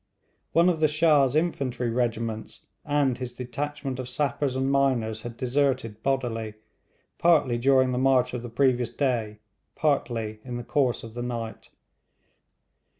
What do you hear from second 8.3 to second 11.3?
of the previous day, partly in the course of the